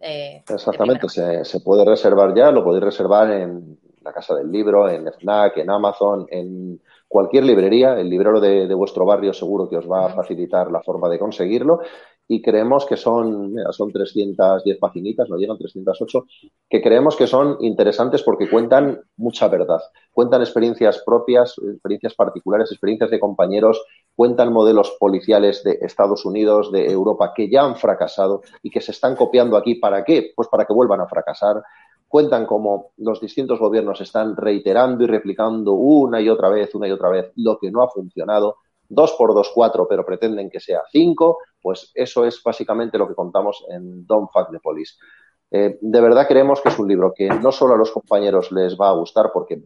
Eh, 0.00 0.42
Exactamente, 0.48 1.08
se, 1.08 1.44
se, 1.44 1.60
puede 1.60 1.84
reservar 1.84 2.34
ya, 2.34 2.50
lo 2.50 2.64
podéis 2.64 2.84
reservar 2.84 3.30
en 3.30 3.78
la 4.04 4.12
Casa 4.12 4.34
del 4.34 4.52
Libro, 4.52 4.88
en 4.88 5.10
FNAC, 5.10 5.58
en 5.58 5.70
Amazon, 5.70 6.26
en 6.30 6.80
cualquier 7.08 7.44
librería. 7.44 7.98
El 7.98 8.10
librero 8.10 8.40
de, 8.40 8.72
vuestro 8.74 9.06
barrio 9.06 9.32
seguro 9.32 9.68
que 9.68 9.78
os 9.78 9.90
va 9.90 10.06
a 10.06 10.10
facilitar 10.10 10.70
la 10.70 10.82
forma 10.82 11.08
de 11.08 11.18
conseguirlo. 11.18 11.80
Y 12.26 12.40
creemos 12.40 12.86
que 12.86 12.96
son, 12.96 13.54
son 13.72 13.92
310 13.92 14.78
paginitas, 14.78 15.28
no 15.28 15.36
llegan 15.36 15.58
308, 15.58 16.26
que 16.70 16.80
creemos 16.80 17.16
que 17.16 17.26
son 17.26 17.58
interesantes 17.60 18.22
porque 18.22 18.48
cuentan 18.48 18.98
mucha 19.18 19.46
verdad. 19.48 19.80
Cuentan 20.10 20.40
experiencias 20.40 21.02
propias, 21.04 21.54
experiencias 21.58 22.14
particulares, 22.14 22.72
experiencias 22.72 23.10
de 23.10 23.20
compañeros, 23.20 23.84
cuentan 24.16 24.54
modelos 24.54 24.96
policiales 24.98 25.62
de 25.64 25.78
Estados 25.82 26.24
Unidos, 26.24 26.72
de 26.72 26.90
Europa, 26.90 27.32
que 27.36 27.50
ya 27.50 27.62
han 27.62 27.76
fracasado 27.76 28.40
y 28.62 28.70
que 28.70 28.80
se 28.80 28.92
están 28.92 29.16
copiando 29.16 29.58
aquí. 29.58 29.74
¿Para 29.74 30.02
qué? 30.02 30.32
Pues 30.34 30.48
para 30.48 30.64
que 30.64 30.72
vuelvan 30.72 31.02
a 31.02 31.06
fracasar 31.06 31.62
cuentan 32.08 32.46
cómo 32.46 32.92
los 32.98 33.20
distintos 33.20 33.58
gobiernos 33.58 34.00
están 34.00 34.36
reiterando 34.36 35.04
y 35.04 35.06
replicando 35.06 35.72
una 35.72 36.20
y 36.20 36.28
otra 36.28 36.48
vez, 36.48 36.74
una 36.74 36.88
y 36.88 36.92
otra 36.92 37.08
vez, 37.08 37.32
lo 37.36 37.58
que 37.58 37.70
no 37.70 37.82
ha 37.82 37.88
funcionado. 37.88 38.56
Dos 38.88 39.12
por 39.12 39.34
dos, 39.34 39.50
cuatro, 39.54 39.86
pero 39.88 40.04
pretenden 40.04 40.50
que 40.50 40.60
sea 40.60 40.82
cinco, 40.92 41.38
pues 41.60 41.90
eso 41.94 42.24
es 42.24 42.40
básicamente 42.42 42.98
lo 42.98 43.08
que 43.08 43.14
contamos 43.14 43.64
en 43.70 44.06
Don't 44.06 44.30
Fuck 44.30 44.50
the 44.50 44.60
Police. 44.60 44.94
Eh, 45.50 45.78
de 45.80 46.00
verdad 46.00 46.26
creemos 46.28 46.60
que 46.60 46.68
es 46.68 46.78
un 46.78 46.88
libro 46.88 47.12
que 47.14 47.28
no 47.28 47.50
solo 47.50 47.74
a 47.74 47.78
los 47.78 47.90
compañeros 47.90 48.52
les 48.52 48.76
va 48.76 48.90
a 48.90 48.94
gustar 48.94 49.30
porque 49.32 49.62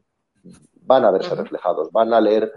van 0.82 1.04
a 1.04 1.10
verse 1.10 1.34
reflejados, 1.34 1.90
van 1.92 2.12
a 2.14 2.20
leer 2.20 2.52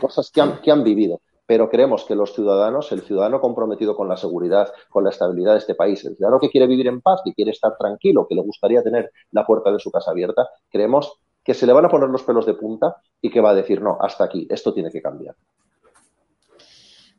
cosas 0.00 0.30
que 0.30 0.40
han, 0.40 0.60
que 0.60 0.70
han 0.70 0.82
vivido, 0.82 1.20
pero 1.50 1.68
creemos 1.68 2.04
que 2.04 2.14
los 2.14 2.32
ciudadanos, 2.32 2.92
el 2.92 3.02
ciudadano 3.02 3.40
comprometido 3.40 3.96
con 3.96 4.08
la 4.08 4.16
seguridad, 4.16 4.72
con 4.88 5.02
la 5.02 5.10
estabilidad 5.10 5.54
de 5.54 5.58
este 5.58 5.74
país, 5.74 6.04
el 6.04 6.14
ciudadano 6.14 6.38
que 6.38 6.48
quiere 6.48 6.68
vivir 6.68 6.86
en 6.86 7.00
paz, 7.00 7.22
que 7.24 7.34
quiere 7.34 7.50
estar 7.50 7.76
tranquilo, 7.76 8.24
que 8.28 8.36
le 8.36 8.42
gustaría 8.42 8.84
tener 8.84 9.10
la 9.32 9.44
puerta 9.44 9.72
de 9.72 9.80
su 9.80 9.90
casa 9.90 10.12
abierta, 10.12 10.48
creemos 10.70 11.18
que 11.42 11.52
se 11.52 11.66
le 11.66 11.72
van 11.72 11.86
a 11.86 11.88
poner 11.88 12.08
los 12.08 12.22
pelos 12.22 12.46
de 12.46 12.54
punta 12.54 12.98
y 13.20 13.32
que 13.32 13.40
va 13.40 13.50
a 13.50 13.54
decir, 13.54 13.82
no, 13.82 13.98
hasta 14.00 14.22
aquí, 14.22 14.46
esto 14.48 14.72
tiene 14.72 14.92
que 14.92 15.02
cambiar. 15.02 15.34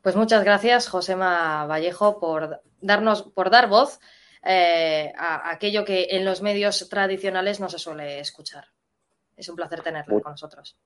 Pues 0.00 0.16
muchas 0.16 0.42
gracias, 0.44 0.88
Josema 0.88 1.66
Vallejo, 1.66 2.18
por 2.18 2.62
darnos, 2.80 3.24
por 3.24 3.50
dar 3.50 3.68
voz 3.68 4.00
eh, 4.42 5.12
a 5.14 5.50
aquello 5.50 5.84
que 5.84 6.06
en 6.12 6.24
los 6.24 6.40
medios 6.40 6.88
tradicionales 6.88 7.60
no 7.60 7.68
se 7.68 7.78
suele 7.78 8.18
escuchar. 8.18 8.64
Es 9.36 9.50
un 9.50 9.56
placer 9.56 9.82
tenerlo 9.82 10.22
con 10.22 10.32
nosotros. 10.32 10.78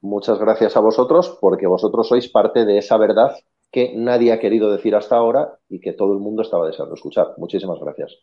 Muchas 0.00 0.38
gracias 0.38 0.76
a 0.76 0.80
vosotros 0.80 1.38
porque 1.40 1.66
vosotros 1.66 2.08
sois 2.08 2.28
parte 2.28 2.64
de 2.64 2.78
esa 2.78 2.96
verdad 2.96 3.36
que 3.70 3.94
nadie 3.96 4.32
ha 4.32 4.38
querido 4.38 4.70
decir 4.70 4.94
hasta 4.94 5.16
ahora 5.16 5.58
y 5.68 5.80
que 5.80 5.92
todo 5.92 6.12
el 6.12 6.20
mundo 6.20 6.42
estaba 6.42 6.66
deseando 6.66 6.94
escuchar. 6.94 7.34
Muchísimas 7.36 7.78
gracias. 7.80 8.16